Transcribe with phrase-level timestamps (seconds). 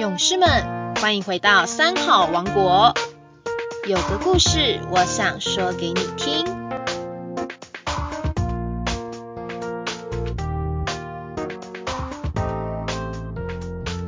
[0.00, 2.94] 勇士们，欢迎回到三好王国。
[3.86, 6.46] 有个故事，我想说给你听。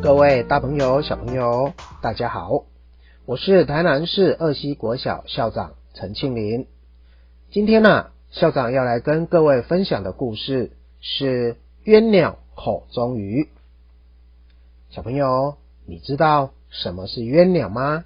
[0.02, 2.64] 各位大朋友、小朋友，大家好，
[3.26, 6.66] 我是台南市二溪国小校长陈庆林。
[7.50, 10.72] 今天呢，校长要来跟各位分享的故事
[11.02, 13.50] 是鸳鸟口中鱼。
[14.88, 15.56] 小朋友，
[15.86, 18.04] 你知道什么是鸳鸟吗？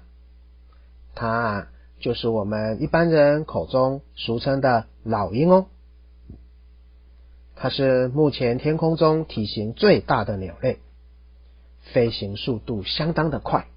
[1.15, 1.67] 它，
[1.99, 5.67] 就是我们一般人口中俗称的老鹰哦。
[7.55, 10.79] 它是目前天空中体型最大的鸟类，
[11.93, 13.67] 飞行速度相当的快，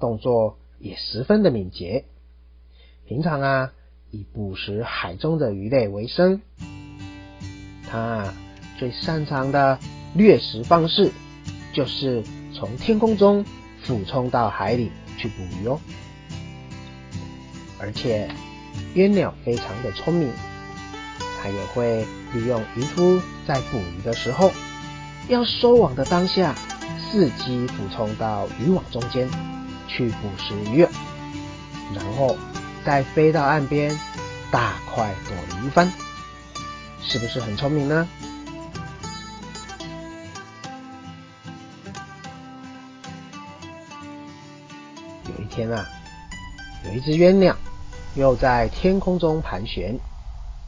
[0.00, 2.04] 动作也十分的敏捷。
[3.06, 3.72] 平常啊。
[4.12, 6.40] 以捕食海中的鱼类为生，
[7.90, 8.32] 它
[8.78, 9.80] 最擅长的
[10.14, 11.10] 掠食方式
[11.74, 12.22] 就是
[12.54, 13.44] 从天空中
[13.82, 15.80] 俯冲到海里去捕鱼哦。
[17.78, 18.28] 而且
[18.94, 20.30] 鸳鸟非常的聪明，
[21.42, 24.52] 它也会利用渔夫在捕鱼的时候
[25.28, 26.54] 要收网的当下，
[27.12, 29.28] 伺机俯冲到渔网中间
[29.86, 30.86] 去捕食鱼，
[31.94, 32.36] 然后。
[32.86, 33.98] 再飞到岸边，
[34.48, 35.92] 大快朵颐一番，
[37.02, 38.06] 是不是很聪明呢？
[45.28, 45.86] 有一天啊，
[46.84, 47.56] 有一只鸳鸟
[48.14, 49.98] 又在天空中盘旋，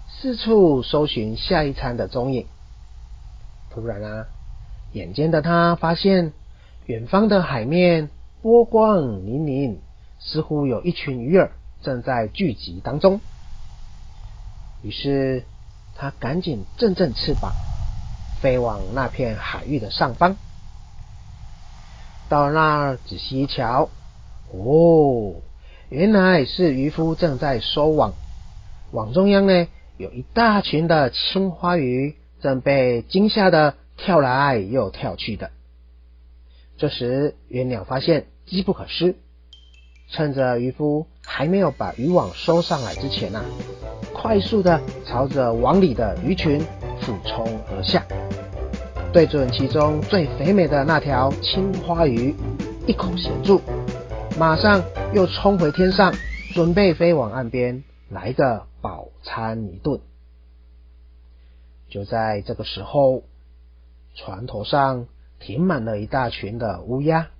[0.08, 2.46] 四处搜寻下一餐的踪影。
[3.70, 4.26] 突然啊，
[4.92, 6.32] 眼尖的它发现
[6.86, 8.10] 远方的海面
[8.42, 9.76] 波光粼粼，
[10.18, 11.52] 似乎有一群鱼儿。
[11.80, 13.20] 正在聚集当中，
[14.82, 15.44] 于是
[15.94, 17.52] 他赶紧振振翅膀，
[18.40, 20.36] 飞往那片海域的上方。
[22.28, 23.90] 到那儿仔细一瞧，
[24.52, 25.34] 哦，
[25.90, 28.14] 原来是渔夫正在收网，
[28.92, 35.50] 网中央呢有一大群的青花鱼，正被惊吓的跳来又跳去的。
[36.78, 39.16] 这时，鸳鸟发现机不可失。
[40.10, 43.44] 趁着渔夫还没有把渔网收上来之前啊，
[44.14, 46.58] 快速的朝着网里的鱼群
[47.00, 48.06] 俯冲而下，
[49.12, 52.34] 对准其中最肥美的那条青花鱼，
[52.86, 53.60] 一口衔住，
[54.38, 56.14] 马上又冲回天上，
[56.54, 60.00] 准备飞往岸边来个饱餐一顿。
[61.88, 63.24] 就在这个时候，
[64.14, 65.08] 船头上
[65.40, 67.30] 停满了一大群的乌鸦。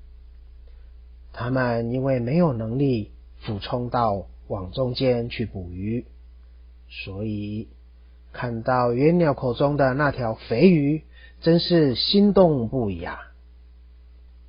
[1.32, 6.04] 他们因为没有能力俯冲到网中间去捕鱼，
[6.88, 7.68] 所以
[8.32, 11.04] 看到鸳鸟口中的那条肥鱼，
[11.42, 13.20] 真是心动不已啊！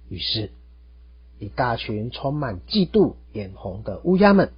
[0.09, 0.49] 于是，
[1.39, 4.51] 一大群充满嫉妒眼红的乌鸦们，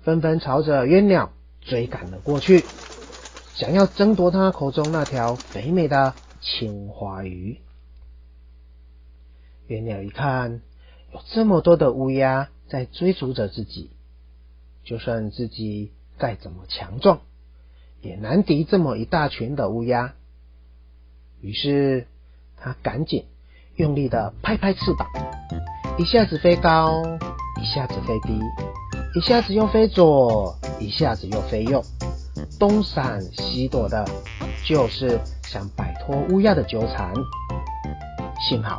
[0.00, 2.64] 纷纷朝着鸳鸟追赶了过去，
[3.54, 7.58] 想要争夺它口中那条肥美的青花鱼。
[9.68, 10.60] 鸳鸟一看。
[11.10, 13.92] 有这么多的乌鸦在追逐着自己，
[14.84, 17.22] 就算自己再怎么强壮，
[18.02, 20.14] 也难敌这么一大群的乌鸦。
[21.40, 22.06] 于是，
[22.58, 23.24] 他赶紧
[23.74, 25.08] 用力的拍拍翅膀，
[25.98, 27.02] 一下子飞高，
[27.60, 28.40] 一下子飞低，
[29.16, 31.82] 一下子又飞左，一下子又飞右，
[32.56, 34.04] 东闪西躲的，
[34.64, 37.12] 就是想摆脱乌鸦的纠缠。
[38.48, 38.78] 幸好。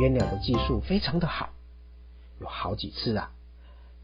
[0.00, 1.50] 鸳鸟的技术非常的好，
[2.40, 3.30] 有好几次啊，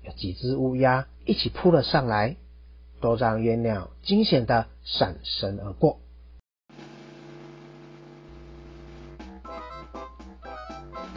[0.05, 2.37] 有几只乌鸦一起扑了上来，
[3.01, 5.99] 都让鸳鸟惊险的闪身而过。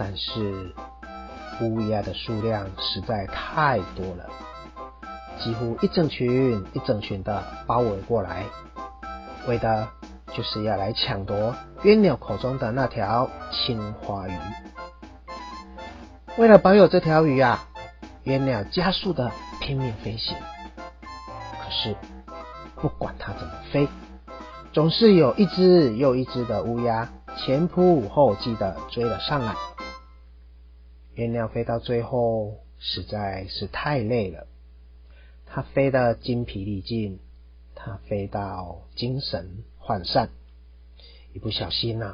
[0.06, 0.76] 但是
[1.62, 4.30] 乌鸦的数量实在太多了，
[5.40, 8.44] 几乎一整群一整群的包围过来，
[9.48, 9.88] 为的。
[10.36, 11.54] 就是要来抢夺
[11.84, 14.34] 鸳鸟口中的那条青花鱼。
[16.38, 17.64] 为了保有这条鱼啊，
[18.26, 19.32] 鸳鸟加速的
[19.62, 20.36] 拼命飞行。
[20.66, 21.96] 可是
[22.78, 23.88] 不管它怎么飞，
[24.72, 27.08] 总是有一只又一只的乌鸦
[27.38, 29.54] 前仆后继的追了上来。
[31.16, 34.48] 鸳鸟飞到最后实在是太累了，
[35.46, 37.20] 它飞得精疲力尽，
[37.76, 39.64] 它飞到精神。
[39.86, 40.30] 涣散，
[41.34, 42.14] 一不小心呐，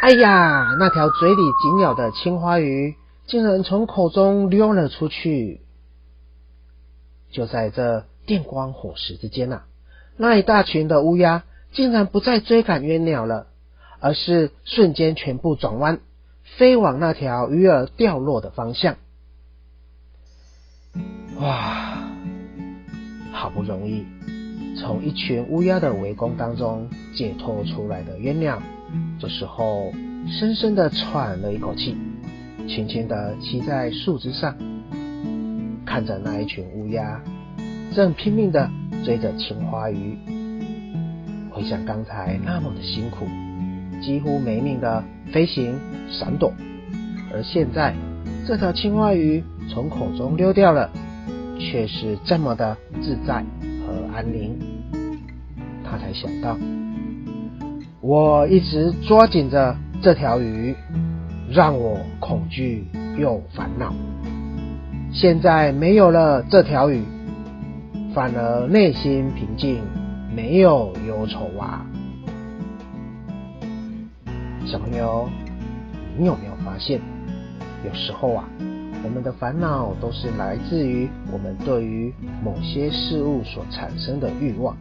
[0.00, 2.94] 哎呀，那条嘴里紧咬的青花鱼
[3.26, 5.62] 竟然从口中溜了出去。
[7.32, 9.64] 就在这电光火石之间呐，
[10.16, 11.42] 那一大群的乌鸦
[11.72, 13.48] 竟然不再追赶鸳鸟了，
[13.98, 15.98] 而是瞬间全部转弯，
[16.56, 18.96] 飞往那条鱼儿掉落的方向。
[21.40, 21.98] 哇！
[23.32, 24.06] 好不容易
[24.80, 28.58] 从一群乌鸦的围攻当中解脱出来的鸳鸯，
[29.20, 29.92] 这时候
[30.26, 31.94] 深深的喘了一口气，
[32.66, 34.56] 轻轻的骑在树枝上，
[35.84, 37.22] 看着那一群乌鸦
[37.94, 38.70] 正拼命的
[39.04, 40.16] 追着青花鱼。
[41.50, 43.26] 回想刚才那么的辛苦，
[44.02, 45.78] 几乎没命的飞行
[46.10, 46.52] 闪躲，
[47.32, 47.94] 而现在
[48.46, 50.90] 这条青蛙鱼从口中溜掉了。
[51.58, 53.42] 却是这么的自在
[53.86, 54.58] 和安宁，
[55.82, 56.54] 他才想到，
[58.02, 60.74] 我一直抓紧着这条鱼，
[61.50, 62.84] 让我恐惧
[63.18, 63.94] 又烦恼。
[65.14, 67.02] 现在没有了这条鱼，
[68.14, 69.80] 反而内心平静，
[70.36, 71.86] 没有忧愁啊！
[74.76, 75.26] 小朋友，
[76.18, 77.00] 你有没有发现，
[77.82, 78.44] 有时候啊？
[79.02, 82.12] 我们的烦恼都是来自于我们对于
[82.44, 84.76] 某些事物所产生的欲望。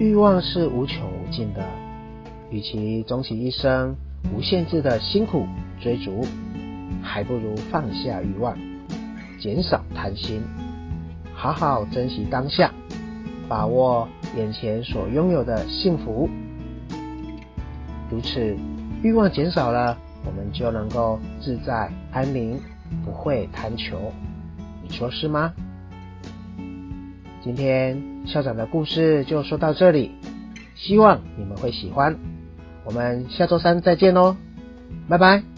[0.00, 1.64] 欲望是无穷无尽的，
[2.50, 3.94] 与其终其一生
[4.36, 5.46] 无限制的辛苦
[5.80, 6.26] 追逐，
[7.00, 8.58] 还不如放下欲望，
[9.38, 10.42] 减少贪心，
[11.32, 12.72] 好好珍惜当下，
[13.48, 16.28] 把握眼前所拥有的幸福。
[18.14, 18.56] 如此，
[19.02, 22.60] 欲望减少了，我们就能够自在安宁。
[23.04, 24.12] 不会贪求，
[24.82, 25.52] 你说是吗？
[27.42, 30.12] 今天校长的故事就说到这里，
[30.76, 32.16] 希望你们会喜欢。
[32.84, 34.36] 我们下周三再见喽，
[35.08, 35.53] 拜拜。